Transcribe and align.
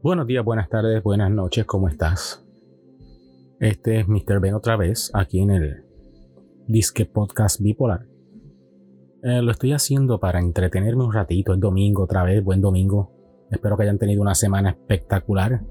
Buenos 0.00 0.28
días, 0.28 0.44
buenas 0.44 0.68
tardes, 0.68 1.02
buenas 1.02 1.28
noches, 1.28 1.66
¿cómo 1.66 1.88
estás? 1.88 2.46
Este 3.58 3.98
es 3.98 4.06
Mr. 4.06 4.38
Ben 4.38 4.54
otra 4.54 4.76
vez, 4.76 5.10
aquí 5.12 5.40
en 5.40 5.50
el 5.50 5.84
Disque 6.68 7.04
Podcast 7.04 7.60
Bipolar. 7.60 8.06
Eh, 9.24 9.42
lo 9.42 9.50
estoy 9.50 9.72
haciendo 9.72 10.20
para 10.20 10.38
entretenerme 10.38 11.02
un 11.02 11.12
ratito, 11.12 11.52
es 11.52 11.58
domingo 11.58 12.04
otra 12.04 12.22
vez, 12.22 12.44
buen 12.44 12.60
domingo. 12.60 13.10
Espero 13.50 13.76
que 13.76 13.82
hayan 13.82 13.98
tenido 13.98 14.22
una 14.22 14.36
semana 14.36 14.70
espectacular. 14.70 15.62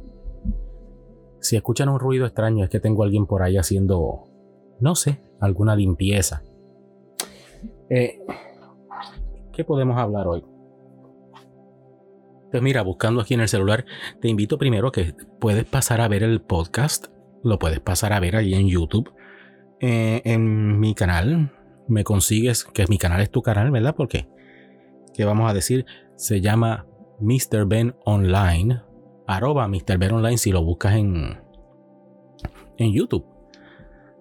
Si 1.39 1.55
escuchan 1.55 1.87
un 1.87 1.97
ruido 1.97 2.25
extraño 2.25 2.65
es 2.65 2.69
que 2.69 2.81
tengo 2.81 3.03
a 3.03 3.05
alguien 3.05 3.27
por 3.27 3.43
ahí 3.43 3.55
haciendo, 3.55 4.25
no 4.81 4.95
sé, 4.95 5.21
alguna 5.39 5.73
limpieza. 5.73 6.43
Eh, 7.89 8.19
¿Qué 9.53 9.63
podemos 9.63 9.97
hablar 9.97 10.27
hoy? 10.27 10.43
Pues 12.51 12.63
mira, 12.63 12.81
buscando 12.81 13.21
aquí 13.21 13.33
en 13.33 13.41
el 13.41 13.49
celular, 13.49 13.85
te 14.21 14.29
invito 14.29 14.57
primero 14.57 14.91
que 14.91 15.13
puedes 15.39 15.65
pasar 15.65 15.99
a 15.99 16.07
ver 16.07 16.23
el 16.23 16.41
podcast, 16.41 17.07
lo 17.43 17.59
puedes 17.59 17.79
pasar 17.81 18.13
a 18.13 18.19
ver 18.19 18.35
ahí 18.37 18.53
en 18.53 18.67
YouTube, 18.67 19.13
eh, 19.79 20.21
en 20.23 20.79
mi 20.79 20.95
canal, 20.95 21.51
me 21.87 22.03
consigues, 22.03 22.63
que 22.63 22.85
mi 22.87 22.97
canal 22.97 23.21
es 23.21 23.29
tu 23.29 23.41
canal, 23.41 23.69
¿verdad? 23.71 23.95
Porque, 23.95 24.27
¿qué 25.13 25.25
vamos 25.25 25.49
a 25.49 25.53
decir? 25.53 25.85
Se 26.15 26.39
llama 26.39 26.85
Mr. 27.19 27.65
Ben 27.65 27.95
Online, 28.05 28.81
arroba 29.27 29.67
Mr. 29.67 29.97
Ben 29.97 30.13
Online 30.13 30.37
si 30.37 30.51
lo 30.51 30.63
buscas 30.63 30.95
en, 30.95 31.39
en 32.77 32.93
YouTube. 32.93 33.25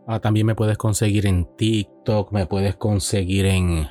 Ah, 0.09 0.21
también 0.21 0.47
me 0.47 0.55
puedes 0.55 0.79
conseguir 0.79 1.27
en 1.27 1.47
TikTok, 1.57 2.33
me 2.33 2.47
puedes 2.47 2.77
conseguir 2.77 3.47
en, 3.47 3.89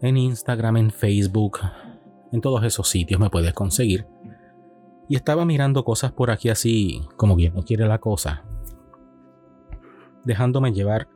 en 0.00 0.16
Instagram, 0.16 0.76
en 0.78 0.90
Facebook, 0.90 1.60
en 2.32 2.40
todos 2.40 2.64
esos 2.64 2.88
sitios 2.88 3.20
me 3.20 3.30
puedes 3.30 3.52
conseguir. 3.52 4.06
Y 5.08 5.16
estaba 5.16 5.44
mirando 5.44 5.84
cosas 5.84 6.12
por 6.12 6.30
aquí 6.30 6.48
así, 6.48 7.02
como 7.16 7.36
quien 7.36 7.54
no 7.54 7.62
quiere 7.62 7.86
la 7.86 7.98
cosa. 7.98 8.44
Dejándome 10.24 10.72
llevar, 10.72 11.08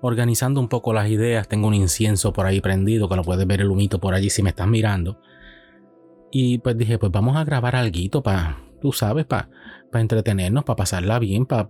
organizando 0.00 0.60
un 0.60 0.68
poco 0.68 0.92
las 0.92 1.08
ideas. 1.08 1.48
Tengo 1.48 1.66
un 1.66 1.74
incienso 1.74 2.32
por 2.32 2.46
ahí 2.46 2.60
prendido, 2.60 3.08
que 3.08 3.16
lo 3.16 3.22
puedes 3.22 3.46
ver 3.46 3.60
el 3.60 3.70
humito 3.70 3.98
por 3.98 4.14
allí 4.14 4.30
si 4.30 4.42
me 4.42 4.50
estás 4.50 4.68
mirando. 4.68 5.20
Y 6.30 6.58
pues 6.58 6.78
dije, 6.78 6.98
pues 6.98 7.10
vamos 7.10 7.36
a 7.36 7.44
grabar 7.44 7.74
algo 7.74 8.22
para, 8.22 8.58
tú 8.80 8.92
sabes, 8.92 9.26
para 9.26 9.48
entretenernos, 9.92 10.62
para 10.64 10.76
pasarla 10.76 11.18
bien, 11.18 11.46
para, 11.46 11.68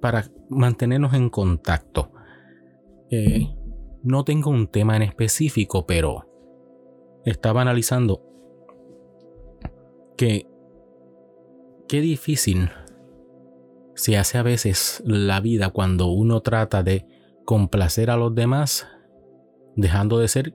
para 0.00 0.24
mantenernos 0.48 1.14
en 1.14 1.28
contacto. 1.30 2.12
Eh, 3.10 3.56
no 4.04 4.24
tengo 4.24 4.50
un 4.50 4.68
tema 4.68 4.94
en 4.94 5.02
específico, 5.02 5.86
pero 5.86 6.25
estaba 7.26 7.60
analizando 7.60 8.22
que 10.16 10.46
qué 11.88 12.00
difícil 12.00 12.70
se 13.94 14.16
hace 14.16 14.38
a 14.38 14.42
veces 14.42 15.02
la 15.04 15.40
vida 15.40 15.70
cuando 15.70 16.06
uno 16.06 16.40
trata 16.40 16.82
de 16.82 17.06
complacer 17.44 18.10
a 18.10 18.16
los 18.16 18.34
demás 18.34 18.86
dejando 19.74 20.18
de 20.18 20.28
ser 20.28 20.54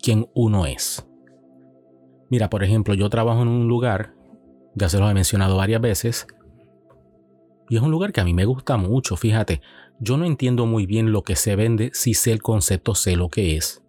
quien 0.00 0.28
uno 0.34 0.66
es. 0.66 1.06
Mira, 2.28 2.50
por 2.50 2.64
ejemplo, 2.64 2.94
yo 2.94 3.08
trabajo 3.10 3.42
en 3.42 3.48
un 3.48 3.68
lugar, 3.68 4.14
ya 4.74 4.88
se 4.88 4.98
lo 4.98 5.08
he 5.08 5.14
mencionado 5.14 5.56
varias 5.56 5.80
veces, 5.80 6.26
y 7.68 7.76
es 7.76 7.82
un 7.82 7.90
lugar 7.90 8.12
que 8.12 8.20
a 8.20 8.24
mí 8.24 8.34
me 8.34 8.44
gusta 8.44 8.76
mucho, 8.76 9.16
fíjate, 9.16 9.60
yo 10.00 10.16
no 10.16 10.24
entiendo 10.24 10.66
muy 10.66 10.86
bien 10.86 11.12
lo 11.12 11.22
que 11.22 11.36
se 11.36 11.56
vende, 11.56 11.90
si 11.92 12.14
sé 12.14 12.32
el 12.32 12.42
concepto, 12.42 12.94
sé 12.94 13.16
lo 13.16 13.28
que 13.28 13.56
es, 13.56 13.84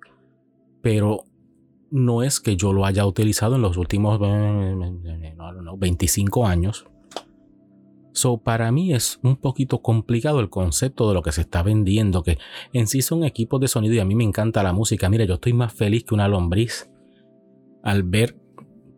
pero 0.81 1.23
no 1.93 2.23
es 2.23 2.39
que 2.39 2.57
yo 2.57 2.73
lo 2.73 2.87
haya 2.87 3.05
utilizado 3.05 3.55
en 3.55 3.61
los 3.61 3.77
últimos 3.77 4.19
25 5.77 6.47
años. 6.47 6.87
So, 8.13 8.37
para 8.37 8.71
mí 8.71 8.93
es 8.93 9.19
un 9.21 9.35
poquito 9.35 9.83
complicado 9.83 10.39
el 10.39 10.49
concepto 10.49 11.07
de 11.07 11.13
lo 11.13 11.21
que 11.21 11.31
se 11.31 11.41
está 11.41 11.61
vendiendo, 11.61 12.23
que 12.23 12.39
en 12.73 12.87
sí 12.87 13.03
son 13.03 13.23
equipos 13.23 13.61
de 13.61 13.67
sonido 13.67 13.93
y 13.93 13.99
a 13.99 14.05
mí 14.05 14.15
me 14.15 14.23
encanta 14.23 14.63
la 14.63 14.73
música. 14.73 15.07
Mira, 15.07 15.25
yo 15.25 15.35
estoy 15.35 15.53
más 15.53 15.71
feliz 15.71 16.03
que 16.03 16.15
una 16.15 16.27
lombriz 16.27 16.89
al 17.83 18.01
ver 18.01 18.39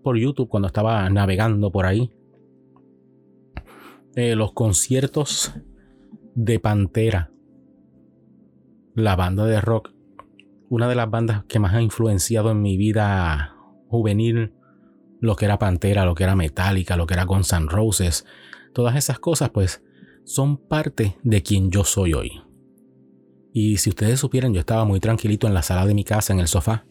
por 0.01 0.17
YouTube 0.17 0.47
cuando 0.47 0.67
estaba 0.67 1.09
navegando 1.09 1.71
por 1.73 1.85
ahí 1.85 2.11
eh, 4.15 4.35
los 4.35 4.53
conciertos 4.53 5.53
de 6.33 6.61
Pantera, 6.61 7.29
la 8.93 9.17
banda 9.17 9.45
de 9.45 9.59
rock 9.59 9.94
una 10.69 10.87
de 10.87 10.95
las 10.95 11.09
bandas 11.09 11.43
que 11.45 11.59
más 11.59 11.73
ha 11.73 11.81
influenciado 11.81 12.51
en 12.51 12.61
mi 12.61 12.77
vida 12.77 13.55
juvenil, 13.87 14.53
lo 15.19 15.35
que 15.35 15.45
era 15.45 15.59
Pantera, 15.59 16.05
lo 16.05 16.15
que 16.15 16.23
era 16.23 16.35
Metallica, 16.35 16.97
lo 16.97 17.07
que 17.07 17.13
era 17.13 17.23
Guns 17.23 17.53
N' 17.53 17.67
Roses, 17.67 18.25
todas 18.73 18.95
esas 18.95 19.19
cosas 19.19 19.49
pues 19.49 19.83
son 20.23 20.57
parte 20.57 21.17
de 21.23 21.43
quien 21.43 21.71
yo 21.71 21.83
soy 21.83 22.13
hoy. 22.13 22.41
Y 23.53 23.77
si 23.77 23.89
ustedes 23.89 24.19
supieran, 24.19 24.53
yo 24.53 24.59
estaba 24.59 24.85
muy 24.85 24.99
tranquilito 24.99 25.47
en 25.47 25.53
la 25.53 25.61
sala 25.61 25.85
de 25.85 25.93
mi 25.93 26.03
casa, 26.03 26.33
en 26.33 26.39
el 26.39 26.47
sofá, 26.47 26.85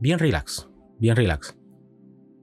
bien 0.00 0.18
relax, 0.18 0.68
bien 0.98 1.14
relax, 1.14 1.56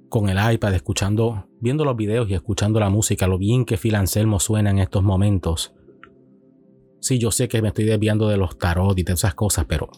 con 0.09 0.29
el 0.29 0.37
iPad, 0.53 0.73
escuchando, 0.73 1.49
viendo 1.59 1.83
los 1.83 1.97
videos 1.97 2.29
y 2.29 2.35
escuchando 2.35 2.79
la 2.79 2.89
música, 2.89 3.27
lo 3.27 3.37
bien 3.37 3.65
que 3.65 3.77
Phil 3.77 3.95
Anselmo 3.95 4.39
suena 4.39 4.69
en 4.69 4.79
estos 4.79 5.03
momentos. 5.03 5.73
Sí, 7.01 7.19
yo 7.19 7.31
sé 7.31 7.47
que 7.47 7.61
me 7.61 7.69
estoy 7.69 7.85
desviando 7.85 8.29
de 8.29 8.37
los 8.37 8.57
tarot 8.57 8.97
y 8.97 9.03
de 9.03 9.13
esas 9.13 9.35
cosas, 9.35 9.65
pero 9.67 9.89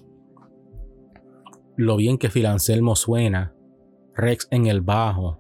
lo 1.80 1.96
bien 1.96 2.18
que 2.18 2.30
Filancelmo 2.30 2.98
suena, 2.98 3.56
Rex 4.14 4.50
en 4.52 4.66
el 4.66 4.82
bajo. 4.82 5.40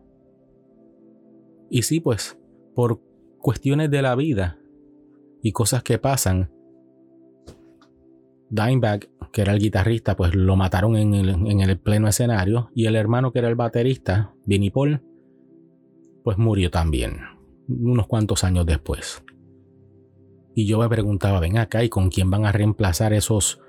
Y 1.69 1.81
sí, 1.81 1.99
pues, 1.99 2.39
por 2.73 3.01
cuestiones 3.39 3.91
de 3.91 4.01
la 4.01 4.15
vida 4.15 4.57
y 5.43 5.51
cosas 5.51 5.83
que 5.83 5.97
pasan, 5.97 6.49
Dimebag, 8.49 9.09
que 9.33 9.41
era 9.41 9.51
el 9.51 9.59
guitarrista, 9.59 10.15
pues 10.15 10.33
lo 10.33 10.55
mataron 10.55 10.95
en 10.95 11.13
el, 11.13 11.77
pleno 11.77 12.07
escenario. 12.07 12.71
Y 12.73 12.85
el 12.85 12.95
hermano, 12.95 13.33
que 13.33 13.39
era 13.39 13.49
el 13.49 13.55
baterista, 13.55 14.33
Vinnie 14.45 14.71
Paul, 14.71 15.01
pues 16.23 16.37
murió 16.37 16.71
también, 16.71 17.17
unos 17.67 18.07
cuantos 18.07 18.45
años 18.45 18.65
después. 18.65 19.25
Y 20.55 20.67
yo 20.67 20.79
me 20.79 20.87
preguntaba, 20.87 21.41
ven 21.41 21.57
acá, 21.57 21.83
¿y 21.83 21.89
con 21.89 22.09
quién 22.09 22.31
van 22.31 22.45
a 22.45 22.53
reemplazar 22.53 23.11
esos 23.11 23.61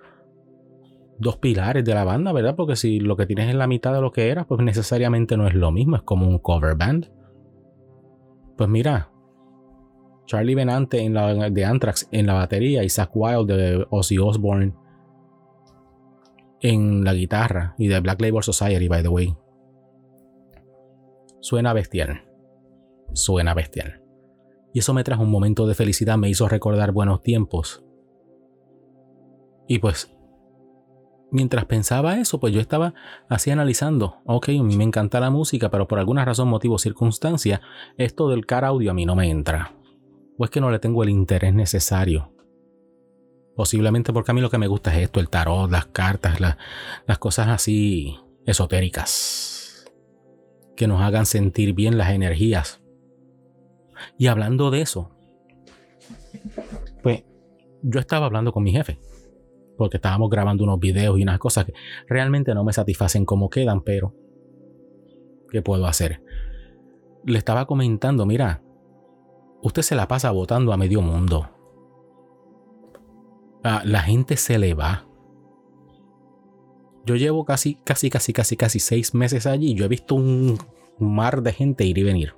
dos 1.21 1.37
pilares 1.37 1.85
de 1.85 1.95
la 1.95 2.05
banda, 2.05 2.33
¿verdad? 2.33 2.57
Porque 2.57 2.77
si 2.77 2.99
lo 2.99 3.17
que 3.17 3.27
tienes 3.27 3.51
es 3.51 3.55
la 3.55 3.67
mitad 3.67 3.93
de 3.93 4.01
lo 4.01 4.11
que 4.11 4.31
era, 4.31 4.47
pues 4.47 4.63
necesariamente 4.63 5.37
no 5.37 5.47
es 5.47 5.55
lo 5.55 5.71
mismo, 5.71 5.97
es 5.97 6.03
como 6.03 6.27
un 6.27 6.39
cover 6.39 6.75
band. 6.77 7.13
Pues 8.57 8.69
mira, 8.69 9.11
Charlie 10.27 10.55
Benante 10.55 11.01
en 11.01 11.15
la, 11.15 11.51
de 11.51 11.65
Anthrax 11.65 12.09
en 12.11 12.27
la 12.27 12.35
batería 12.35 12.83
y 12.83 12.89
Zach 12.89 13.11
Wild 13.13 13.49
de 13.49 13.87
Ozzy 13.91 14.19
Osbourne 14.19 14.75
en 16.61 17.05
la 17.05 17.13
guitarra 17.13 17.75
y 17.79 17.89
de 17.89 18.01
Black 18.01 18.21
Label 18.21 18.43
Society, 18.43 18.89
by 18.89 19.03
the 19.03 19.09
way. 19.09 19.37
Suena 21.41 21.73
bestial. 21.73 22.23
Suena 23.13 23.55
bestial. 23.55 24.03
Y 24.73 24.79
eso 24.79 24.95
me 24.95 25.05
trajo 25.05 25.23
un 25.23 25.31
momento 25.31 25.67
de 25.67 25.75
felicidad, 25.75 26.17
me 26.17 26.29
hizo 26.29 26.49
recordar 26.49 26.93
buenos 26.93 27.23
tiempos. 27.23 27.85
Y 29.67 29.81
pues 29.81 30.15
mientras 31.31 31.65
pensaba 31.65 32.19
eso, 32.19 32.41
pues 32.41 32.53
yo 32.53 32.61
estaba 32.61 32.95
así 33.29 33.51
analizando, 33.51 34.19
ok, 34.25 34.49
a 34.49 34.63
mí 34.63 34.77
me 34.77 34.85
encanta 34.85 35.21
la 35.21 35.31
música, 35.31 35.71
pero 35.71 35.89
por 35.89 35.99
alguna 35.99 36.25
razón, 36.25 36.49
motivo, 36.49 36.79
circunstancia, 36.79 37.61
esto 37.97 38.29
del 38.29 38.47
car 38.47 38.65
audio 38.65 38.91
a 38.91 38.95
mí 38.95 39.07
no 39.07 39.17
me 39.17 39.31
entra. 39.31 39.75
O 40.39 40.45
es 40.45 40.51
que 40.51 40.61
no 40.61 40.71
le 40.71 40.79
tengo 40.79 41.03
el 41.03 41.11
interés 41.11 41.55
necesario. 41.55 42.33
Posiblemente 43.55 44.13
porque 44.13 44.31
a 44.31 44.35
mí 44.35 44.41
lo 44.41 44.51
que 44.51 44.59
me 44.59 44.69
gusta 44.69 44.95
es 44.95 45.05
esto, 45.05 45.21
el 45.21 45.29
tarot, 45.29 45.71
las 45.71 45.87
cartas, 45.87 46.41
las 46.41 47.19
cosas 47.19 47.49
así 47.49 48.19
esotéricas. 48.47 49.85
Que 50.77 50.87
nos 50.87 51.03
hagan 51.03 51.27
sentir 51.27 51.75
bien 51.75 51.99
las 51.99 52.11
energías. 52.11 52.81
Y 54.17 54.29
hablando 54.29 54.71
de 54.71 54.81
eso, 54.81 55.11
pues 57.03 57.25
yo 57.83 58.01
estaba 58.01 58.25
hablando 58.25 58.53
con 58.53 58.63
mi 58.63 58.73
jefe 58.73 58.99
porque 59.81 59.97
estábamos 59.97 60.29
grabando 60.29 60.63
unos 60.63 60.79
videos 60.79 61.19
y 61.19 61.23
unas 61.23 61.39
cosas 61.39 61.65
que 61.65 61.73
realmente 62.07 62.55
no 62.55 62.65
me 62.65 62.75
satisfacen 62.75 63.25
como 63.25 63.49
quedan, 63.49 63.81
pero 63.81 64.15
¿qué 65.51 65.63
puedo 65.63 65.87
hacer? 65.87 66.23
Le 67.25 67.39
estaba 67.39 67.65
comentando, 67.65 68.27
mira, 68.27 68.63
usted 69.63 69.81
se 69.81 69.95
la 69.95 70.07
pasa 70.07 70.33
votando 70.33 70.75
a 70.75 70.77
medio 70.77 71.01
mundo. 71.01 71.49
Ah, 73.65 73.81
la 73.87 74.03
gente 74.03 74.37
se 74.37 74.59
le 74.59 74.75
va. 74.75 75.07
Yo 77.07 77.17
llevo 77.17 77.47
casi, 77.47 77.77
casi, 77.77 78.11
casi, 78.11 78.35
casi, 78.35 78.59
casi 78.59 78.81
seis 78.81 79.15
meses 79.15 79.47
allí. 79.47 79.73
Yo 79.73 79.87
he 79.87 79.89
visto 79.89 80.15
un 80.15 80.59
mar 80.99 81.41
de 81.41 81.55
gente 81.55 81.87
ir 81.87 81.97
y 81.97 82.03
venir. 82.03 82.35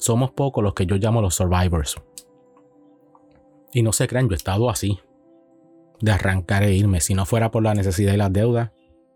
Somos 0.00 0.32
pocos 0.32 0.64
los 0.64 0.74
que 0.74 0.86
yo 0.86 0.96
llamo 0.96 1.22
los 1.22 1.36
survivors. 1.36 1.94
Y 3.72 3.84
no 3.84 3.92
se 3.92 4.08
crean, 4.08 4.26
yo 4.28 4.32
he 4.32 4.36
estado 4.36 4.68
así 4.68 4.98
de 6.00 6.12
arrancar 6.12 6.62
e 6.62 6.74
irme. 6.74 7.00
Si 7.00 7.14
no 7.14 7.26
fuera 7.26 7.50
por 7.50 7.62
la 7.62 7.74
necesidad 7.74 8.14
y 8.14 8.16
las 8.16 8.32
deudas, 8.32 8.70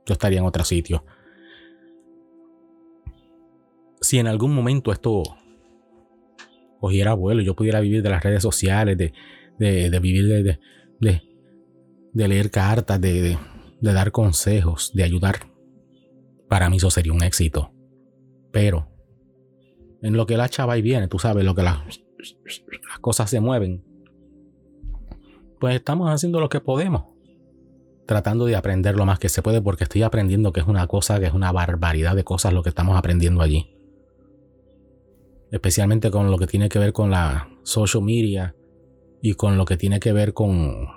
yo 0.07 0.13
estaría 0.13 0.39
en 0.39 0.47
otro 0.47 0.65
sitio. 0.65 1.05
si 4.01 4.19
en 4.19 4.27
algún 4.27 4.55
momento 4.55 4.93
esto 4.93 5.23
cogiera 6.81 7.15
vuelo, 7.15 7.43
yo 7.43 7.55
pudiera 7.55 7.81
vivir 7.81 8.03
de 8.03 8.11
las 8.11 8.23
redes 8.23 8.43
sociales, 8.43 8.97
de, 8.97 9.13
de, 9.59 10.01
vivir 10.01 10.27
de, 10.27 10.59
de, 10.99 11.23
de, 12.13 12.29
leer 12.29 12.51
cartas, 12.51 13.01
de, 13.01 13.39
dar 13.81 14.11
consejos, 14.11 14.93
de 14.95 15.03
ayudar, 15.03 15.53
para 16.49 16.71
mí 16.71 16.79
eso 16.79 16.91
sería 16.91 17.13
un 17.13 17.23
éxito. 17.23 17.73
Pero 18.51 18.89
en 20.03 20.15
lo 20.15 20.27
que 20.27 20.39
la 20.39 20.49
chava 20.49 20.79
y 20.79 20.83
viene, 20.83 21.07
tú 21.07 21.19
sabes, 21.19 21.45
lo 21.45 21.55
que 21.55 21.63
las 21.63 21.79
cosas 23.03 23.29
se 23.29 23.41
mueven, 23.41 23.85
pues 25.61 25.77
estamos 25.77 26.11
haciendo 26.11 26.41
lo 26.41 26.49
que 26.49 26.61
podemos 26.61 27.05
tratando 28.11 28.47
de 28.47 28.57
aprender 28.57 28.97
lo 28.97 29.07
más 29.07 29.21
que 29.21 29.29
se 29.29 29.41
puede 29.41 29.63
porque 29.63 29.85
estoy 29.85 30.03
aprendiendo 30.03 30.53
que 30.53 30.59
es 30.59 30.67
una 30.67 30.89
cosa, 30.89 31.21
que 31.21 31.27
es 31.27 31.33
una 31.33 31.53
barbaridad 31.53 32.17
de 32.17 32.25
cosas 32.25 32.53
lo 32.53 32.65
que 32.65 32.69
estamos 32.69 32.99
aprendiendo 32.99 33.41
allí. 33.41 33.73
Especialmente 35.53 36.11
con 36.11 36.29
lo 36.29 36.37
que 36.37 36.49
tiene 36.49 36.69
que 36.69 36.81
ver 36.81 36.93
con 36.93 37.13
la 37.13 37.49
social 37.63 38.03
media 38.03 38.57
y 39.23 39.35
con 39.35 39.57
lo 39.57 39.65
que 39.65 39.77
tiene 39.77 40.01
que 40.01 40.13
ver 40.13 40.35
con 40.35 40.89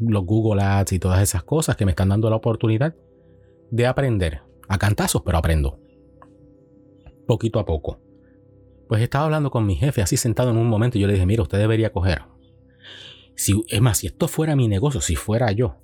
los 0.00 0.24
Google 0.24 0.62
Ads 0.62 0.92
y 0.92 0.98
todas 0.98 1.20
esas 1.20 1.42
cosas 1.42 1.76
que 1.76 1.84
me 1.84 1.90
están 1.90 2.08
dando 2.08 2.30
la 2.30 2.36
oportunidad 2.36 2.96
de 3.70 3.86
aprender. 3.86 4.40
A 4.68 4.78
cantazos, 4.78 5.20
pero 5.20 5.36
aprendo. 5.36 5.80
Poquito 7.26 7.58
a 7.58 7.66
poco. 7.66 8.00
Pues 8.88 9.02
estaba 9.02 9.26
hablando 9.26 9.50
con 9.50 9.66
mi 9.66 9.74
jefe 9.76 10.00
así 10.00 10.16
sentado 10.16 10.50
en 10.50 10.56
un 10.56 10.68
momento 10.70 10.96
y 10.96 11.02
yo 11.02 11.08
le 11.08 11.12
dije, 11.12 11.26
mira, 11.26 11.42
usted 11.42 11.58
debería 11.58 11.92
coger. 11.92 12.31
Si, 13.34 13.62
es 13.68 13.80
más, 13.80 13.98
si 13.98 14.06
esto 14.06 14.28
fuera 14.28 14.56
mi 14.56 14.68
negocio, 14.68 15.00
si 15.00 15.16
fuera 15.16 15.52
yo, 15.52 15.76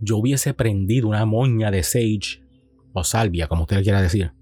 yo 0.00 0.18
hubiese 0.18 0.52
prendido 0.54 1.08
una 1.08 1.24
moña 1.24 1.70
de 1.70 1.82
sage 1.82 2.42
o 2.92 3.04
salvia, 3.04 3.46
como 3.46 3.62
usted 3.62 3.82
quiera 3.82 4.02
decir, 4.02 4.32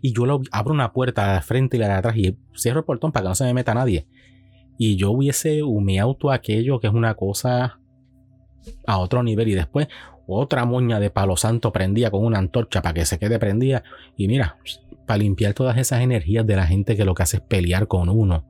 y 0.00 0.12
yo 0.12 0.26
lo, 0.26 0.42
abro 0.50 0.72
una 0.72 0.92
puerta 0.92 1.30
a 1.30 1.34
la 1.34 1.42
frente 1.42 1.76
y 1.76 1.80
la 1.80 1.88
de 1.88 1.94
atrás 1.94 2.16
y 2.16 2.36
cierro 2.54 2.80
el 2.80 2.84
portón 2.84 3.12
para 3.12 3.24
que 3.24 3.28
no 3.30 3.34
se 3.34 3.44
me 3.44 3.54
meta 3.54 3.74
nadie, 3.74 4.06
y 4.78 4.96
yo 4.96 5.10
hubiese 5.10 5.62
humeado 5.62 6.14
todo 6.14 6.30
aquello 6.30 6.80
que 6.80 6.86
es 6.86 6.92
una 6.92 7.14
cosa 7.14 7.80
a 8.86 8.98
otro 8.98 9.22
nivel, 9.22 9.48
y 9.48 9.54
después 9.54 9.88
otra 10.26 10.64
moña 10.64 11.00
de 11.00 11.10
palo 11.10 11.36
santo 11.36 11.72
prendía 11.72 12.10
con 12.10 12.24
una 12.24 12.38
antorcha 12.38 12.82
para 12.82 12.94
que 12.94 13.04
se 13.04 13.18
quede 13.18 13.38
prendida, 13.38 13.82
y 14.16 14.28
mira, 14.28 14.58
para 15.06 15.18
limpiar 15.18 15.54
todas 15.54 15.76
esas 15.78 16.02
energías 16.02 16.46
de 16.46 16.56
la 16.56 16.66
gente 16.66 16.96
que 16.96 17.04
lo 17.04 17.14
que 17.14 17.22
hace 17.22 17.38
es 17.38 17.42
pelear 17.42 17.88
con 17.88 18.08
uno, 18.08 18.46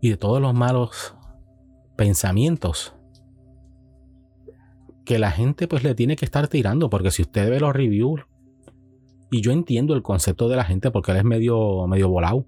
y 0.00 0.10
de 0.10 0.16
todos 0.16 0.40
los 0.40 0.54
malos 0.54 1.15
pensamientos 1.96 2.94
que 5.04 5.18
la 5.18 5.30
gente 5.30 5.68
pues 5.68 5.84
le 5.84 5.94
tiene 5.94 6.16
que 6.16 6.24
estar 6.24 6.48
tirando, 6.48 6.90
porque 6.90 7.10
si 7.10 7.22
usted 7.22 7.48
ve 7.48 7.60
los 7.60 7.74
reviews, 7.74 8.22
y 9.30 9.40
yo 9.40 9.52
entiendo 9.52 9.94
el 9.94 10.02
concepto 10.02 10.48
de 10.48 10.56
la 10.56 10.64
gente 10.64 10.90
porque 10.90 11.12
él 11.12 11.18
es 11.18 11.24
medio, 11.24 11.86
medio 11.86 12.08
volado, 12.08 12.46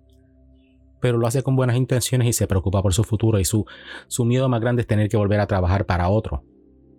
pero 1.00 1.18
lo 1.18 1.26
hace 1.26 1.42
con 1.42 1.56
buenas 1.56 1.76
intenciones 1.76 2.28
y 2.28 2.32
se 2.32 2.46
preocupa 2.46 2.82
por 2.82 2.92
su 2.92 3.04
futuro 3.04 3.38
y 3.38 3.44
su, 3.44 3.64
su 4.08 4.24
miedo 4.24 4.48
más 4.48 4.60
grande 4.60 4.82
es 4.82 4.88
tener 4.88 5.08
que 5.08 5.16
volver 5.16 5.40
a 5.40 5.46
trabajar 5.46 5.86
para 5.86 6.08
otro, 6.08 6.44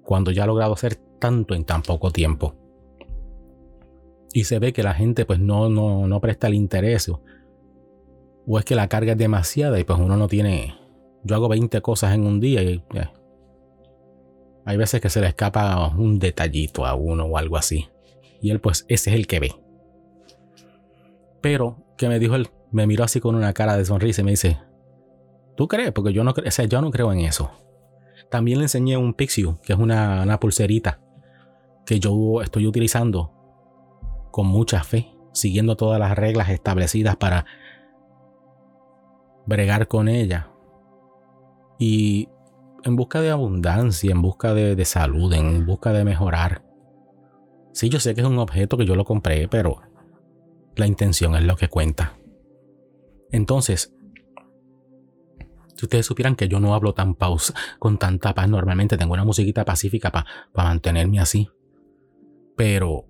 cuando 0.04 0.32
ya 0.32 0.44
ha 0.44 0.48
logrado 0.48 0.74
hacer 0.74 0.96
tanto 1.20 1.54
en 1.54 1.66
tan 1.66 1.82
poco 1.82 2.12
tiempo. 2.12 2.56
Y 4.34 4.46
se 4.46 4.60
ve 4.60 4.74
que 4.74 4.84
la 4.84 4.94
gente 4.94 5.26
pues 5.26 5.40
no, 5.40 5.70
no, 5.70 6.08
no 6.08 6.22
presta 6.22 6.48
el 6.48 6.54
interés 6.54 7.10
o 7.10 8.58
es 8.58 8.66
que 8.66 8.76
la 8.76 8.88
carga 8.88 9.12
es 9.14 9.18
demasiada 9.18 9.80
y 9.80 9.84
pues 9.84 10.00
uno 10.00 10.18
no 10.18 10.28
tiene... 10.28 10.76
Yo 11.24 11.36
hago 11.36 11.50
20 11.50 11.82
cosas 11.82 12.14
en 12.14 12.26
un 12.26 12.40
día 12.40 12.64
y 12.64 12.84
eh, 12.94 13.10
hay 14.66 14.78
veces 14.78 15.02
que 15.02 15.10
se 15.10 15.22
le 15.22 15.28
escapa 15.28 15.88
un 15.96 16.20
detallito 16.20 16.86
a 16.86 16.96
uno 16.96 17.26
o 17.26 17.38
algo 17.38 17.58
así. 17.58 17.88
Y 18.42 18.52
él 18.52 18.60
pues 18.60 18.86
ese 18.88 19.10
es 19.10 19.16
el 19.16 19.28
que 19.28 19.40
ve. 19.40 19.56
Pero 21.42 21.78
que 21.98 22.08
me 22.08 22.20
dijo 22.20 22.36
él, 22.36 22.50
me 22.72 22.88
miró 22.88 23.04
así 23.04 23.20
con 23.20 23.36
una 23.36 23.54
cara 23.54 23.78
de 23.78 23.86
sonrisa 23.86 24.22
y 24.22 24.24
me 24.26 24.32
dice, 24.32 24.60
¿tú 25.56 25.68
crees? 25.68 25.92
Porque 25.92 26.14
yo 26.14 26.24
no, 26.24 26.32
o 26.32 26.64
yo 26.64 26.82
no 26.82 26.92
creo 26.92 27.12
en 27.12 27.20
eso. 27.20 27.52
También 28.30 28.60
le 28.60 28.66
enseñé 28.66 28.98
un 28.98 29.14
Pixie, 29.14 29.56
que 29.64 29.74
es 29.74 29.80
una, 29.80 30.22
una 30.24 30.40
pulserita 30.40 31.02
que 31.86 32.00
yo 32.00 32.42
estoy 32.44 32.68
utilizando 32.68 33.34
con 34.32 34.46
mucha 34.46 34.84
fe, 34.84 35.12
siguiendo 35.34 35.76
todas 35.76 36.00
las 36.00 36.16
reglas 36.16 36.50
establecidas 36.50 37.16
para 37.16 37.46
bregar 39.48 39.88
con 39.88 40.08
ella. 40.08 40.49
Y 41.80 42.28
en 42.84 42.96
busca 42.96 43.22
de 43.22 43.32
abundancia, 43.32 44.12
en 44.12 44.22
busca 44.22 44.54
de, 44.54 44.86
salud, 44.86 45.34
en 45.34 45.66
busca 45.66 45.92
de 45.94 46.04
mejorar. 46.04 46.64
Sí, 47.74 47.90
yo 47.90 48.00
sé 48.00 48.14
que 48.14 48.22
es 48.22 48.28
un 48.28 48.38
objeto 48.38 48.78
que 48.78 48.86
yo 48.86 48.96
lo 48.96 49.06
compré, 49.06 49.48
pero 49.48 49.82
la 50.76 50.86
intención 50.86 51.36
es 51.36 51.44
lo 51.44 51.56
que 51.56 51.70
cuenta. 51.70 52.18
Entonces, 53.32 53.94
si 55.76 55.86
ustedes 55.86 56.06
supieran 56.06 56.36
que 56.36 56.50
yo 56.50 56.60
no 56.60 56.74
hablo 56.74 56.94
tan 56.94 57.16
pausa, 57.16 57.54
con 57.80 57.98
tanta 57.98 58.34
paz, 58.34 58.50
normalmente 58.50 58.98
tengo 58.98 59.14
una 59.14 59.24
musiquita 59.24 59.64
pacífica 59.64 60.12
para 60.12 60.26
mantenerme 60.54 61.20
así. 61.20 61.50
Pero 62.58 63.06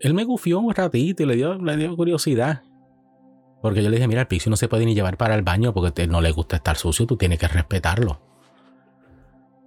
él 0.00 0.14
me 0.14 0.24
gufió 0.24 0.58
un 0.58 0.74
ratito 0.74 1.22
y 1.22 1.26
le 1.26 1.36
dio, 1.36 1.54
le 1.54 1.76
dio 1.76 1.94
curiosidad. 1.94 2.64
Porque 3.60 3.82
yo 3.82 3.90
le 3.90 3.96
dije, 3.96 4.08
mira, 4.08 4.22
el 4.22 4.26
Pixie 4.26 4.50
no 4.50 4.56
se 4.56 4.68
puede 4.68 4.86
ni 4.86 4.94
llevar 4.94 5.16
para 5.16 5.34
el 5.34 5.42
baño 5.42 5.74
porque 5.74 6.06
no 6.06 6.20
le 6.20 6.32
gusta 6.32 6.56
estar 6.56 6.76
sucio, 6.76 7.06
tú 7.06 7.16
tienes 7.16 7.38
que 7.38 7.48
respetarlo. 7.48 8.20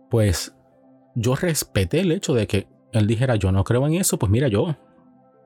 Pues 0.10 0.56
yo 1.16 1.36
respeté 1.36 2.00
el 2.00 2.12
hecho 2.12 2.34
de 2.34 2.48
que 2.48 2.68
él 2.92 3.08
dijera, 3.08 3.36
yo 3.36 3.52
no 3.52 3.64
creo 3.64 3.86
en 3.88 3.96
eso, 3.96 4.18
pues 4.18 4.32
mira, 4.32 4.48
yo 4.48 4.76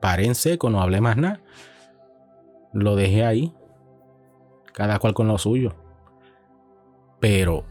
paré 0.00 0.26
en 0.26 0.34
seco, 0.34 0.70
no 0.70 0.80
hablé 0.80 1.00
más 1.00 1.16
nada. 1.16 1.40
Lo 2.72 2.96
dejé 2.96 3.24
ahí. 3.24 3.54
Cada 4.72 4.98
cual 4.98 5.14
con 5.14 5.26
lo 5.28 5.38
suyo. 5.38 5.74
Pero, 7.20 7.64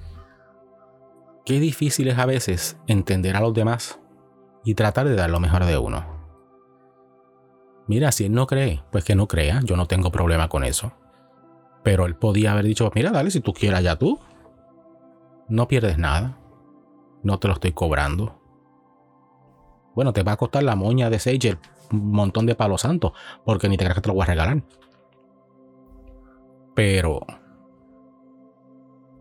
qué 1.46 1.60
difícil 1.60 2.08
es 2.10 2.18
a 2.18 2.26
veces 2.26 2.78
entender 2.88 3.36
a 3.36 3.42
los 3.42 3.54
demás 3.54 4.00
y 4.66 4.74
tratar 4.74 5.08
de 5.08 5.16
dar 5.16 5.30
lo 5.30 5.40
mejor 5.40 5.66
de 5.66 5.78
uno. 5.78 6.17
Mira, 7.88 8.12
si 8.12 8.26
él 8.26 8.34
no 8.34 8.48
cree, 8.48 8.84
pues 8.92 9.06
que 9.06 9.16
no 9.16 9.28
crea, 9.28 9.62
yo 9.64 9.78
no 9.78 9.86
tengo 9.86 10.12
problema 10.12 10.50
con 10.50 10.64
eso. 10.64 10.92
Pero 11.84 12.06
él 12.06 12.16
podía 12.16 12.52
haber 12.52 12.66
dicho, 12.66 12.92
mira, 12.94 13.12
dale, 13.12 13.32
si 13.32 13.40
tú 13.40 13.54
quieras 13.54 13.82
ya 13.82 13.96
tú. 13.96 14.20
No 15.48 15.70
pierdes 15.70 15.98
nada. 15.98 16.38
No 17.24 17.40
te 17.40 17.48
lo 17.48 17.54
estoy 17.54 17.72
cobrando. 17.72 18.42
Bueno, 19.96 20.12
te 20.12 20.22
va 20.22 20.34
a 20.34 20.38
costar 20.38 20.64
la 20.64 20.76
moña 20.76 21.10
de 21.10 21.18
Sage 21.18 21.58
un 21.90 22.12
montón 22.12 22.46
de 22.46 22.56
palos 22.56 22.82
santos, 22.82 23.14
porque 23.46 23.70
ni 23.70 23.78
te 23.78 23.86
creas 23.86 23.96
que 23.96 24.02
te 24.02 24.10
lo 24.10 24.14
voy 24.16 24.24
a 24.24 24.28
regalar. 24.28 24.62
Pero 26.76 27.22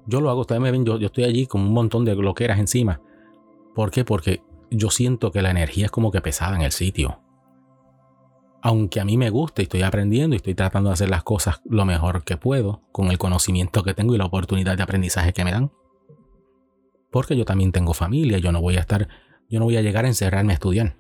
yo 0.07 0.21
lo 0.21 0.29
hago, 0.29 0.41
ustedes 0.41 0.61
me 0.61 0.73
ven, 0.73 0.85
yo, 0.85 0.99
yo 0.99 1.07
estoy 1.07 1.25
allí 1.25 1.47
con 1.47 1.61
un 1.61 1.73
montón 1.73 2.05
de 2.05 2.17
bloqueras 2.17 2.59
encima. 2.59 3.01
¿Por 3.77 3.93
qué? 3.93 4.05
Porque 4.05 4.43
yo 4.71 4.91
siento 4.91 5.31
que 5.31 5.41
la 5.41 5.51
energía 5.51 5.85
es 5.85 5.93
como 5.93 6.11
que 6.11 6.21
pesada 6.21 6.57
en 6.57 6.63
el 6.63 6.73
sitio 6.73 7.21
aunque 8.67 8.99
a 8.99 9.05
mí 9.05 9.17
me 9.17 9.31
guste 9.31 9.63
y 9.63 9.67
estoy 9.67 9.83
aprendiendo 9.83 10.35
y 10.35 10.39
estoy 10.39 10.57
tratando 10.57 10.91
de 10.91 10.95
hacer 10.95 11.09
las 11.09 11.23
cosas 11.23 11.61
lo 11.67 11.85
mejor 11.85 12.25
que 12.25 12.37
puedo, 12.37 12.83
con 12.91 13.13
el 13.13 13.17
conocimiento 13.17 13.85
que 13.85 13.95
tengo 13.95 14.13
y 14.13 14.19
la 14.19 14.25
oportunidad 14.25 14.77
de 14.77 14.83
aprendizaje 14.83 15.33
que 15.33 15.45
me 15.45 15.53
dan. 15.53 15.71
Porque 17.13 17.37
yo 17.37 17.45
también 17.45 17.71
tengo 17.71 17.95
familia, 17.95 18.39
yo 18.39 18.51
no 18.51 18.61
voy 18.61 18.75
a 18.75 18.81
estar, 18.81 19.07
yo 19.49 19.61
no 19.61 19.67
voy 19.67 19.77
a 19.77 19.83
llegar 19.83 20.05
a 20.05 20.09
encerrarme 20.09 20.53
a 20.53 20.55
estudiar. 20.55 20.97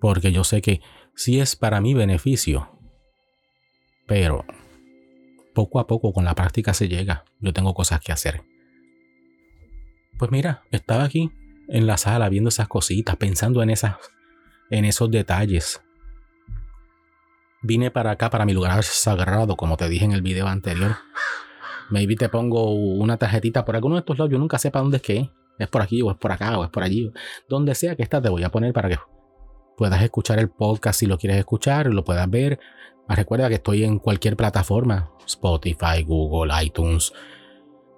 Porque 0.00 0.32
yo 0.32 0.42
sé 0.42 0.60
que 0.62 0.80
sí 1.14 1.38
es 1.38 1.54
para 1.54 1.80
mi 1.80 1.94
beneficio, 1.94 2.76
pero 4.08 4.44
poco 5.54 5.78
a 5.78 5.86
poco 5.86 6.12
con 6.12 6.24
la 6.24 6.34
práctica 6.34 6.74
se 6.74 6.88
llega, 6.88 7.24
yo 7.38 7.52
tengo 7.52 7.72
cosas 7.72 8.00
que 8.00 8.10
hacer. 8.10 8.42
Pues 10.18 10.32
mira, 10.32 10.64
estaba 10.72 11.04
aquí 11.04 11.30
en 11.68 11.86
la 11.86 11.98
sala 11.98 12.28
viendo 12.28 12.48
esas 12.48 12.66
cositas, 12.66 13.14
pensando 13.14 13.62
en 13.62 13.70
esas 13.70 13.94
en 14.70 14.84
esos 14.84 15.08
detalles 15.08 15.80
Vine 17.62 17.90
para 17.90 18.12
acá, 18.12 18.30
para 18.30 18.46
mi 18.46 18.54
lugar 18.54 18.82
sagrado, 18.82 19.56
como 19.56 19.76
te 19.76 19.88
dije 19.88 20.06
en 20.06 20.12
el 20.12 20.22
video 20.22 20.46
anterior. 20.46 20.96
Maybe 21.90 22.16
te 22.16 22.28
pongo 22.28 22.72
una 22.72 23.18
tarjetita 23.18 23.64
por 23.64 23.76
alguno 23.76 23.96
de 23.96 24.00
estos 24.00 24.18
lados. 24.18 24.32
Yo 24.32 24.38
nunca 24.38 24.58
sé 24.58 24.70
para 24.70 24.82
dónde 24.82 24.96
es 24.96 25.02
que 25.02 25.30
es. 25.58 25.68
por 25.68 25.82
aquí 25.82 26.00
o 26.00 26.10
es 26.10 26.16
por 26.16 26.32
acá 26.32 26.58
o 26.58 26.64
es 26.64 26.70
por 26.70 26.82
allí. 26.82 27.12
Donde 27.48 27.74
sea 27.74 27.96
que 27.96 28.02
estás, 28.02 28.22
te 28.22 28.30
voy 28.30 28.44
a 28.44 28.48
poner 28.48 28.72
para 28.72 28.88
que 28.88 28.98
puedas 29.76 30.02
escuchar 30.02 30.38
el 30.38 30.48
podcast 30.48 31.00
si 31.00 31.06
lo 31.06 31.18
quieres 31.18 31.38
escuchar, 31.38 31.86
lo 31.86 32.02
puedas 32.02 32.30
ver. 32.30 32.58
Ah, 33.08 33.14
recuerda 33.14 33.48
que 33.48 33.56
estoy 33.56 33.84
en 33.84 33.98
cualquier 33.98 34.36
plataforma: 34.36 35.10
Spotify, 35.26 36.02
Google, 36.06 36.52
iTunes, 36.64 37.12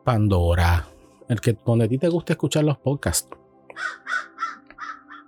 Pandora. 0.05 0.89
El 1.29 1.41
que 1.41 1.57
donde 1.65 1.85
a 1.85 1.89
ti 1.89 1.99
te 1.99 2.09
guste 2.09 2.33
escuchar 2.33 2.65
los 2.65 2.79
podcasts. 2.79 3.29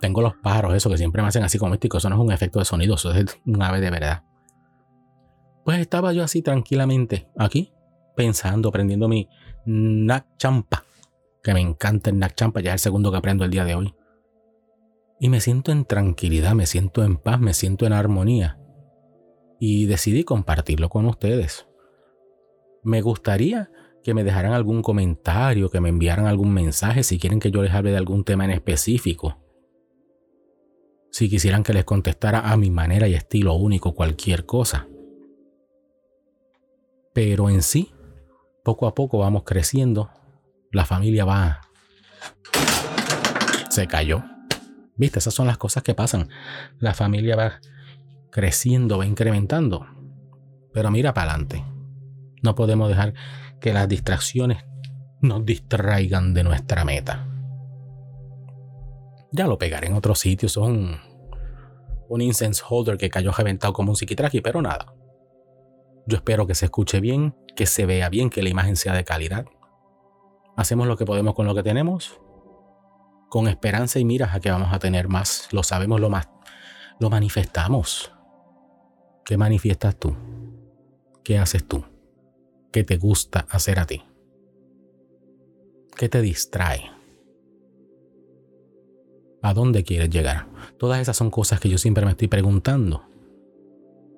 Tengo 0.05 0.21
los 0.21 0.35
pájaros, 0.35 0.75
eso 0.75 0.91
que 0.91 0.99
siempre 0.99 1.23
me 1.23 1.29
hacen 1.29 1.45
así 1.45 1.57
como 1.59 1.71
místico. 1.71 1.97
Eso 1.97 2.11
no 2.11 2.17
es 2.17 2.21
un 2.21 2.31
efecto 2.31 2.59
de 2.59 2.67
sonido, 2.67 2.97
eso 2.97 3.11
es 3.13 3.25
un 3.47 3.63
ave 3.63 3.81
de 3.81 3.89
verdad. 3.89 4.23
Pues 5.65 5.79
estaba 5.79 6.13
yo 6.13 6.23
así 6.23 6.43
tranquilamente, 6.43 7.31
aquí, 7.39 7.73
pensando, 8.15 8.69
aprendiendo 8.69 9.09
mi 9.09 9.31
Nak 9.65 10.37
Champa, 10.37 10.85
que 11.43 11.55
me 11.55 11.63
encanta 11.63 12.11
el 12.11 12.19
Nak 12.19 12.35
Champa, 12.35 12.61
ya 12.61 12.73
es 12.73 12.75
el 12.75 12.79
segundo 12.81 13.11
que 13.11 13.17
aprendo 13.17 13.47
el 13.47 13.51
día 13.51 13.65
de 13.65 13.77
hoy. 13.77 13.95
Y 15.21 15.31
me 15.31 15.41
siento 15.41 15.73
en 15.73 15.87
tranquilidad, 15.87 16.53
me 16.53 16.67
siento 16.67 17.03
en 17.03 17.17
paz, 17.17 17.41
me 17.41 17.55
siento 17.55 17.87
en 17.87 17.95
armonía. 17.95 18.59
y 19.59 19.87
decidí 19.87 20.23
compartirlo 20.25 20.91
con 20.91 21.07
ustedes. 21.07 21.67
Me 22.83 23.01
gustaría 23.01 23.71
que 24.03 24.13
me 24.13 24.23
dejaran 24.23 24.53
algún 24.53 24.83
comentario, 24.83 25.71
que 25.71 25.81
me 25.81 25.89
enviaran 25.89 26.27
algún 26.27 26.53
mensaje 26.53 27.03
si 27.05 27.19
quieren 27.19 27.41
que 27.41 27.51
yo 27.51 27.63
les 27.63 27.73
hable 27.73 27.91
de 27.91 27.97
algún 27.97 28.23
tema 28.23 28.45
en 28.45 28.51
específico. 28.51 29.44
Si 31.15 31.31
quisieran 31.31 31.63
que 31.63 31.73
les 31.73 31.85
contestara 31.85 32.51
a 32.51 32.57
mi 32.57 32.73
manera 32.73 33.07
y 33.07 33.15
estilo 33.15 33.55
único 33.55 33.95
cualquier 33.95 34.47
cosa. 34.47 34.89
Pero 37.13 37.49
en 37.49 37.63
sí, 37.63 37.95
poco 38.65 38.89
a 38.89 38.97
poco 38.97 39.19
vamos 39.19 39.45
creciendo. 39.45 40.11
La 40.73 40.85
familia 40.85 41.25
va... 41.25 41.61
Se 43.71 43.87
cayó. 43.87 44.25
Viste, 44.97 45.21
esas 45.21 45.33
son 45.33 45.47
las 45.47 45.57
cosas 45.57 45.85
que 45.85 45.95
pasan. 45.95 46.31
La 46.81 46.95
familia 46.95 47.37
va 47.37 47.61
creciendo, 48.33 48.99
va 48.99 49.07
incrementando. 49.07 49.87
Pero 50.73 50.91
mira 50.91 51.15
para 51.15 51.31
adelante. 51.31 51.65
No 52.43 52.57
podemos 52.57 52.89
dejar 52.89 53.15
que 53.61 53.73
las 53.73 53.89
distracciones 53.89 54.65
nos 55.21 55.47
distraigan 55.47 56.35
de 56.35 56.43
nuestra 56.43 56.85
meta. 56.85 57.34
Ya 59.37 59.49
lo 59.49 59.59
pegaré 59.59 59.89
en 59.89 59.95
otro 59.95 60.15
sitio. 60.15 60.49
Son 60.49 60.97
un 62.09 62.21
incense 62.21 62.63
holder 62.69 62.97
que 62.97 63.11
cayó 63.11 63.33
reventado 63.33 63.73
como 63.73 63.91
un 63.91 63.97
psiquitraqui, 63.97 64.41
pero 64.41 64.63
nada. 64.63 64.95
Yo 66.07 66.19
espero 66.19 66.47
que 66.47 66.55
se 66.55 66.67
escuche 66.67 67.01
bien, 67.01 67.35
que 67.57 67.67
se 67.67 67.85
vea 67.85 68.09
bien, 68.11 68.31
que 68.31 68.45
la 68.45 68.49
imagen 68.49 68.77
sea 68.77 68.95
de 68.95 69.03
calidad. 69.03 69.47
Hacemos 70.57 70.87
lo 70.87 70.97
que 70.97 71.05
podemos 71.05 71.35
con 71.35 71.47
lo 71.47 71.55
que 71.57 71.65
tenemos, 71.65 72.21
con 73.29 73.49
esperanza 73.49 73.99
y 73.99 74.05
miras 74.05 74.37
a 74.37 74.41
que 74.41 74.53
vamos 74.53 74.73
a 74.73 74.79
tener 74.79 75.09
más. 75.09 75.49
Lo 75.51 75.65
sabemos, 75.65 76.01
lo 76.01 76.11
más, 76.11 76.29
lo 77.01 77.11
manifestamos. 77.11 78.13
¿Qué 79.25 79.37
manifiestas 79.37 79.97
tú? 79.97 80.15
¿Qué 81.25 81.39
haces 81.39 81.67
tú? 81.67 81.85
¿Qué 82.71 82.85
te 82.85 82.99
gusta 82.99 83.49
hacer 83.51 83.81
a 83.81 83.87
ti? 83.87 84.05
¿Qué 85.97 86.09
te 86.09 86.21
distrae? 86.21 86.94
¿A 89.45 89.53
dónde 89.53 89.85
quieres 89.85 90.09
llegar? 90.09 90.47
Todas 90.79 91.03
esas 91.03 91.19
son 91.19 91.29
cosas 91.29 91.61
que 91.61 91.69
yo 91.69 91.77
siempre 91.77 92.07
me 92.07 92.13
estoy 92.13 92.29
preguntando. 92.29 93.03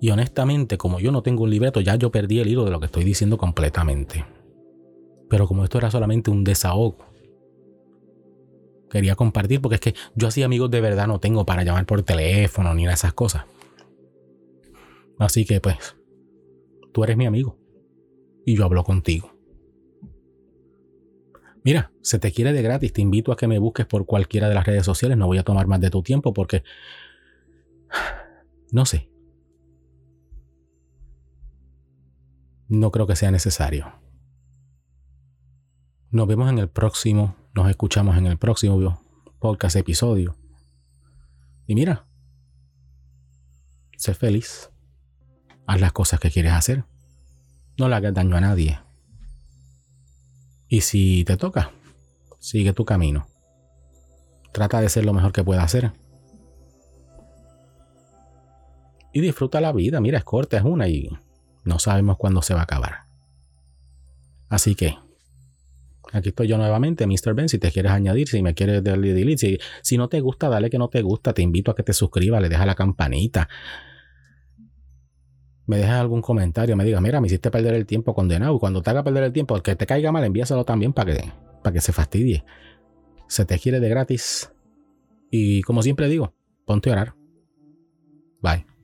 Y 0.00 0.10
honestamente, 0.10 0.78
como 0.78 1.00
yo 1.00 1.10
no 1.10 1.24
tengo 1.24 1.42
un 1.42 1.50
libreto, 1.50 1.80
ya 1.80 1.96
yo 1.96 2.12
perdí 2.12 2.38
el 2.38 2.46
hilo 2.46 2.64
de 2.64 2.70
lo 2.70 2.78
que 2.78 2.86
estoy 2.86 3.02
diciendo 3.02 3.36
completamente. 3.36 4.24
Pero 5.28 5.48
como 5.48 5.64
esto 5.64 5.78
era 5.78 5.90
solamente 5.90 6.30
un 6.30 6.44
desahogo, 6.44 6.98
quería 8.88 9.16
compartir 9.16 9.60
porque 9.60 9.74
es 9.74 9.80
que 9.80 9.94
yo 10.14 10.28
así 10.28 10.44
amigos 10.44 10.70
de 10.70 10.80
verdad 10.80 11.08
no 11.08 11.18
tengo 11.18 11.44
para 11.44 11.64
llamar 11.64 11.86
por 11.86 12.04
teléfono 12.04 12.72
ni 12.72 12.86
esas 12.86 13.12
cosas. 13.12 13.46
Así 15.18 15.44
que 15.44 15.60
pues, 15.60 15.76
tú 16.92 17.02
eres 17.02 17.16
mi 17.16 17.26
amigo 17.26 17.58
y 18.44 18.54
yo 18.56 18.64
hablo 18.64 18.84
contigo. 18.84 19.35
Mira, 21.66 21.90
se 22.00 22.20
te 22.20 22.30
quiere 22.30 22.52
de 22.52 22.62
gratis, 22.62 22.92
te 22.92 23.00
invito 23.00 23.32
a 23.32 23.36
que 23.36 23.48
me 23.48 23.58
busques 23.58 23.86
por 23.86 24.06
cualquiera 24.06 24.48
de 24.48 24.54
las 24.54 24.64
redes 24.64 24.84
sociales, 24.84 25.18
no 25.18 25.26
voy 25.26 25.38
a 25.38 25.42
tomar 25.42 25.66
más 25.66 25.80
de 25.80 25.90
tu 25.90 26.00
tiempo 26.00 26.32
porque, 26.32 26.62
no 28.70 28.86
sé, 28.86 29.10
no 32.68 32.92
creo 32.92 33.08
que 33.08 33.16
sea 33.16 33.32
necesario. 33.32 33.92
Nos 36.12 36.28
vemos 36.28 36.48
en 36.50 36.60
el 36.60 36.68
próximo, 36.68 37.34
nos 37.52 37.68
escuchamos 37.68 38.16
en 38.16 38.26
el 38.26 38.38
próximo 38.38 39.02
podcast 39.40 39.74
episodio. 39.74 40.36
Y 41.66 41.74
mira, 41.74 42.06
sé 43.96 44.14
feliz 44.14 44.70
haz 45.66 45.80
las 45.80 45.92
cosas 45.92 46.20
que 46.20 46.30
quieres 46.30 46.52
hacer. 46.52 46.84
No 47.76 47.88
le 47.88 47.96
hagas 47.96 48.14
daño 48.14 48.36
a 48.36 48.40
nadie. 48.40 48.85
Y 50.68 50.80
si 50.80 51.24
te 51.24 51.36
toca, 51.36 51.72
sigue 52.38 52.72
tu 52.72 52.84
camino. 52.84 53.26
Trata 54.52 54.80
de 54.80 54.88
ser 54.88 55.04
lo 55.04 55.12
mejor 55.12 55.32
que 55.32 55.44
puedas 55.44 55.64
hacer. 55.64 55.92
Y 59.12 59.20
disfruta 59.20 59.60
la 59.60 59.72
vida. 59.72 60.00
Mira, 60.00 60.18
es 60.18 60.24
corta, 60.24 60.56
es 60.56 60.64
una 60.64 60.88
y 60.88 61.08
no 61.64 61.78
sabemos 61.78 62.16
cuándo 62.16 62.42
se 62.42 62.54
va 62.54 62.60
a 62.60 62.64
acabar. 62.64 63.06
Así 64.48 64.74
que, 64.74 64.96
aquí 66.12 66.28
estoy 66.30 66.48
yo 66.48 66.58
nuevamente, 66.58 67.06
Mr. 67.06 67.34
Ben. 67.34 67.48
Si 67.48 67.58
te 67.58 67.70
quieres 67.70 67.92
añadir, 67.92 68.28
si 68.28 68.42
me 68.42 68.54
quieres 68.54 68.82
darle 68.82 69.14
delete, 69.14 69.38
si, 69.38 69.58
si 69.82 69.96
no 69.96 70.08
te 70.08 70.20
gusta, 70.20 70.48
dale 70.48 70.70
que 70.70 70.78
no 70.78 70.88
te 70.88 71.02
gusta. 71.02 71.32
Te 71.32 71.42
invito 71.42 71.70
a 71.70 71.74
que 71.74 71.82
te 71.82 71.92
suscribas, 71.92 72.42
le 72.42 72.48
dejas 72.48 72.66
la 72.66 72.74
campanita 72.74 73.48
me 75.66 75.78
dejas 75.78 76.00
algún 76.00 76.22
comentario, 76.22 76.76
me 76.76 76.84
digas, 76.84 77.02
mira, 77.02 77.20
me 77.20 77.26
hiciste 77.26 77.50
perder 77.50 77.74
el 77.74 77.86
tiempo 77.86 78.14
condenado. 78.14 78.58
Cuando 78.58 78.82
te 78.82 78.90
haga 78.90 79.02
perder 79.02 79.24
el 79.24 79.32
tiempo, 79.32 79.56
el 79.56 79.62
que 79.62 79.74
te 79.74 79.86
caiga 79.86 80.12
mal, 80.12 80.24
envíaselo 80.24 80.64
también 80.64 80.92
para 80.92 81.12
que, 81.12 81.32
para 81.62 81.74
que 81.74 81.80
se 81.80 81.92
fastidie. 81.92 82.44
Se 83.28 83.44
te 83.44 83.58
quiere 83.58 83.80
de 83.80 83.88
gratis. 83.88 84.52
Y 85.30 85.62
como 85.62 85.82
siempre 85.82 86.08
digo, 86.08 86.32
ponte 86.64 86.90
a 86.90 86.92
orar. 86.92 87.14
Bye. 88.40 88.75